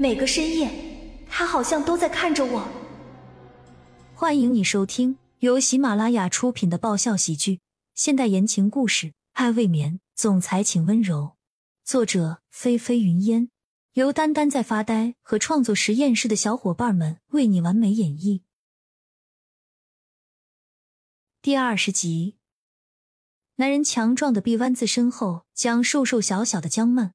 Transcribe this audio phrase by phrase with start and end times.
[0.00, 0.70] 每个深夜，
[1.28, 2.66] 他好像都在看着我。
[4.14, 7.60] 欢迎你收听由喜马拉雅出品的爆笑喜剧、
[7.94, 11.36] 现代言情故事《爱未眠》，总裁请温柔。
[11.84, 13.50] 作者：菲菲云烟，
[13.92, 18.40] 由丹丹在发呆和创作实验室的小伙伴们为你完美演绎。
[21.42, 22.38] 第二十集，
[23.56, 27.12] 男人强壮的臂弯自身后，将瘦瘦小小的江曼。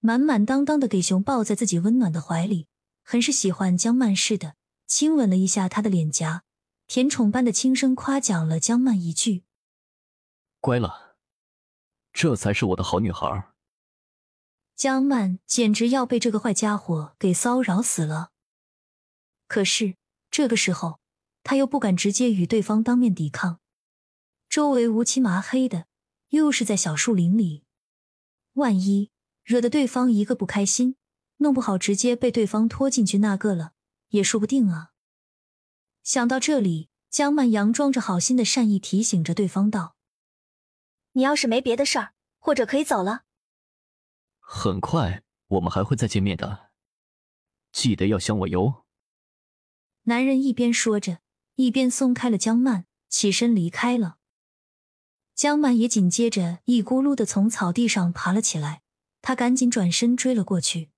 [0.00, 2.68] 满满当当的给熊抱在自己温暖的怀里，
[3.02, 4.54] 很是喜欢江曼似的，
[4.86, 6.44] 亲吻了一下她的脸颊，
[6.86, 9.42] 甜宠般的轻声夸奖了江曼一句
[10.60, 11.16] ：“乖了，
[12.12, 13.52] 这才是我的好女孩。”
[14.76, 18.30] 江曼简直要被这个坏家伙给骚扰死了。
[19.48, 19.96] 可是
[20.30, 21.00] 这个时候，
[21.42, 23.58] 他又不敢直接与对方当面抵抗，
[24.48, 25.86] 周围乌漆麻黑的，
[26.28, 27.64] 又是在小树林里，
[28.52, 29.10] 万一……
[29.48, 30.96] 惹得对方一个不开心，
[31.38, 33.72] 弄不好直接被对方拖进去那个了，
[34.08, 34.90] 也说不定啊。
[36.02, 39.96] 想到这里，江曼佯装着好心的善意提醒着对方道
[41.12, 43.22] ：“你要是没别的事儿，或者可以走了。
[44.38, 46.68] 很快我们还会再见面的，
[47.72, 48.84] 记得要想我哟。”
[50.04, 51.20] 男人一边说着，
[51.54, 54.18] 一边松开了江曼，起身离开了。
[55.34, 58.82] 江曼也紧接着一咕噜的从草地上爬了起来。
[59.20, 60.90] 他赶紧转身追了过去，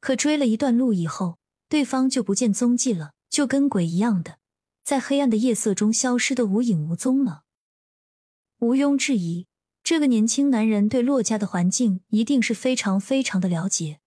[0.00, 4.38] 可追了一段路以后，对方就不见踪迹了，就跟鬼一样的
[4.84, 7.44] 在黑暗的夜色中消失的无影无踪了。
[8.58, 9.46] 毋庸置疑，
[9.82, 14.00] 这个年轻男人对洛家的环境一定是非常非常的了解。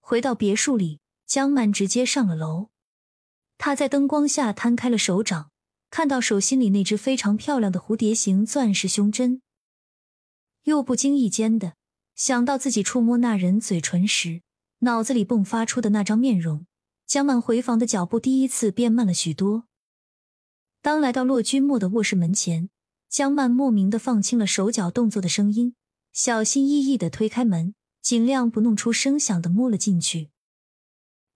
[0.00, 2.70] 回到别墅里，江曼直接上了楼。
[3.56, 5.50] 他在灯光下摊开了手掌，
[5.88, 9.42] 看到手心里那只非常漂亮的蝴蝶形钻石胸针，
[10.64, 11.74] 又不经意间的。
[12.20, 14.42] 想到自己触摸那人嘴唇时，
[14.80, 16.66] 脑子里迸发出的那张面容，
[17.06, 19.64] 江曼回房的脚步第一次变慢了许多。
[20.82, 22.68] 当来到骆君莫的卧室门前，
[23.08, 25.74] 江曼莫名的放轻了手脚动作的声音，
[26.12, 30.28] 小心翼翼的推开门，尽量不弄出声响的摸了进去。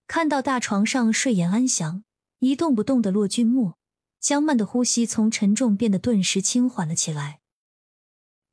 [0.05, 2.03] 看到大床上睡眼安详、
[2.37, 3.75] 一动不动的骆君莫，
[4.19, 7.39] 江曼的呼吸从沉重变得顿时轻缓了起来。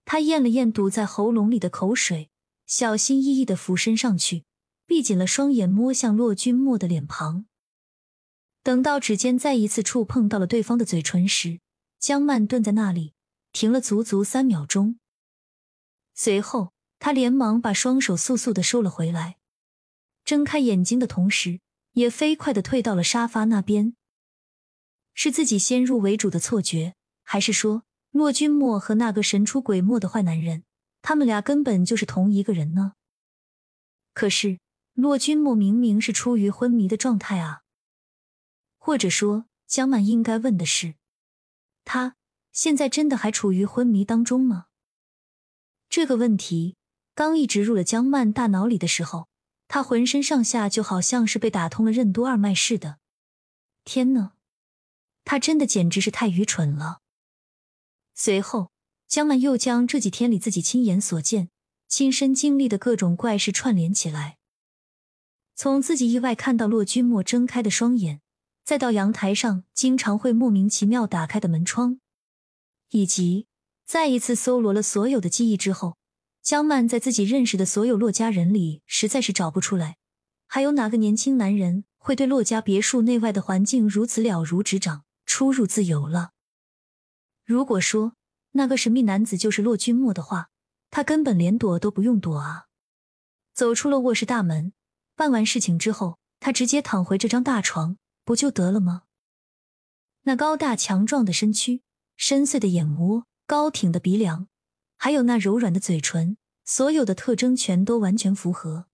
[0.04, 2.30] 他咽了咽堵在喉咙里的口水，
[2.66, 4.44] 小心翼翼的俯身上去，
[4.86, 7.46] 闭紧了双眼，摸向骆君莫的脸庞。
[8.62, 11.60] 等到指尖再一次触碰到了对方的嘴唇时，
[11.98, 13.14] 江曼顿在那里，
[13.52, 14.98] 停了足足三秒钟。
[16.14, 19.38] 随后，他连忙把双手速速的收了回来，
[20.24, 21.60] 睁开眼睛的同时，
[21.92, 23.96] 也飞快的退到了沙发那边。
[25.14, 27.84] 是自己先入为主的错觉，还是说？
[28.12, 30.64] 骆君墨和那个神出鬼没的坏男人，
[31.00, 32.92] 他们俩根本就是同一个人呢。
[34.12, 34.60] 可是
[34.92, 37.62] 骆君墨明明是处于昏迷的状态啊，
[38.78, 40.94] 或者说江曼应该问的是，
[41.84, 42.16] 他
[42.52, 44.66] 现在真的还处于昏迷当中吗？
[45.88, 46.76] 这个问题
[47.14, 49.28] 刚一直入了江曼大脑里的时候，
[49.68, 52.98] 他浑身上下就好像是被打通了任督二脉似的。
[53.84, 54.32] 天呐，
[55.24, 57.01] 他真的简直是太愚蠢了。
[58.14, 58.70] 随后，
[59.08, 61.48] 江曼又将这几天里自己亲眼所见、
[61.88, 64.38] 亲身经历的各种怪事串联起来。
[65.54, 68.20] 从自己意外看到骆君莫睁开的双眼，
[68.64, 72.00] 再到阳台上经常会莫名其妙打开的门窗，
[72.90, 73.46] 以及
[73.84, 75.96] 再一次搜罗了所有的记忆之后，
[76.42, 79.96] 江曼在自己认识的所有骆家人里，实在是找不出来，
[80.46, 86.30] 还有哪个年轻男人会对骆家别墅内外的环境如此了如指掌、出入自由了。
[87.52, 88.14] 如果说
[88.52, 90.48] 那个神秘男子就是骆君莫的话，
[90.90, 92.68] 他根本连躲都不用躲啊！
[93.52, 94.72] 走出了卧室大门，
[95.14, 99.02] 办完事情之后，他直接躺回这张大床，不就得了吗？
[100.22, 101.82] 那高大强壮的身躯、
[102.16, 104.48] 深邃的眼窝、高挺的鼻梁，
[104.96, 108.86] 还有那柔软的嘴唇，所有的特征全都完全符合。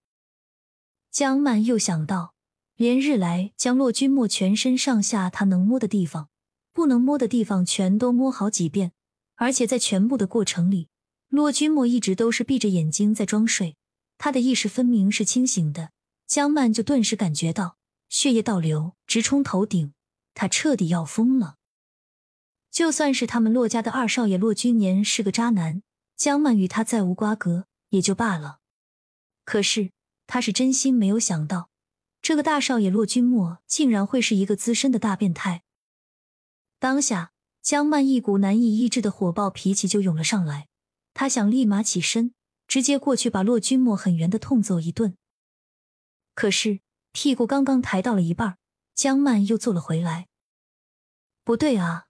[1.12, 2.34] 江曼又想到，
[2.74, 6.30] 连日来将骆君莫全身上下他能摸的地方。
[6.72, 8.92] 不能摸的地方全都摸好几遍，
[9.36, 10.88] 而且在全部的过程里，
[11.28, 13.76] 骆君莫一直都是闭着眼睛在装睡，
[14.16, 15.90] 他的意识分明是清醒的。
[16.26, 17.76] 江曼就顿时感觉到
[18.08, 19.92] 血液倒流，直冲头顶，
[20.34, 21.56] 他彻底要疯了。
[22.70, 25.82] 就算是他们骆家的二少爷骆君年是个渣男，
[26.16, 28.58] 江曼与他再无瓜葛也就罢了，
[29.44, 29.90] 可是
[30.26, 31.70] 他是真心没有想到，
[32.20, 35.62] 这个大少爷骆君莫竟然会是一个资深的大变态。
[36.78, 40.68] 当下，江曼一股难以抑制的火爆脾气就涌了上来。
[41.12, 42.32] 她想立马起身，
[42.68, 45.16] 直接过去把骆君莫狠圆的痛揍一顿。
[46.34, 46.80] 可是
[47.10, 48.58] 屁股刚刚抬到了一半，
[48.94, 50.28] 江曼又坐了回来。
[51.42, 52.06] 不对啊，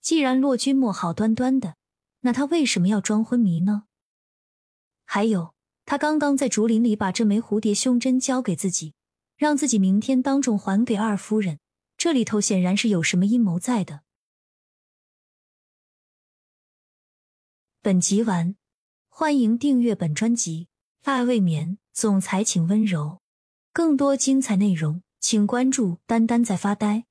[0.00, 1.76] 既然骆君莫好端端的，
[2.20, 3.84] 那他为什么要装昏迷呢？
[5.04, 5.54] 还有，
[5.84, 8.94] 他刚刚在竹林里把这枚蝴蝶胸针交给自己，
[9.36, 11.58] 让自己明天当众还给二夫人，
[12.04, 14.02] 这里头显然是有什么阴谋在的。
[17.80, 18.56] 本集完，
[19.08, 20.68] 欢迎订阅本专辑。
[21.04, 23.22] 爱未眠，总裁请温柔。
[23.72, 27.06] 更多精彩内容，请关注“丹丹在发呆”。